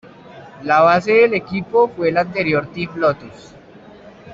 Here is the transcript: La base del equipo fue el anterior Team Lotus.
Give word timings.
La 0.63 0.79
base 0.81 1.11
del 1.13 1.35
equipo 1.35 1.87
fue 1.95 2.09
el 2.09 2.17
anterior 2.17 2.65
Team 2.73 2.95
Lotus. 2.97 3.53